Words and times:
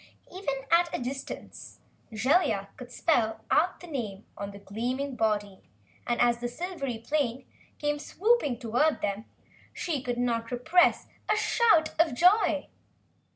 Even 0.33 0.61
at 0.71 0.89
a 0.95 0.99
distance, 0.99 1.77
Jellia 2.11 2.69
could 2.75 2.91
spell 2.91 3.41
out 3.51 3.81
the 3.81 3.85
name 3.85 4.25
on 4.35 4.49
the 4.49 4.57
gleaming 4.57 5.15
body 5.15 5.59
and, 6.07 6.19
as 6.19 6.39
the 6.39 6.47
silvery 6.47 6.97
plane 6.97 7.45
came 7.77 7.99
swooping 7.99 8.57
toward 8.57 9.01
them, 9.03 9.25
she 9.73 10.01
could 10.01 10.17
not 10.17 10.49
repress 10.49 11.05
a 11.31 11.35
shout 11.37 11.93
of 11.99 12.15
joy. 12.15 12.69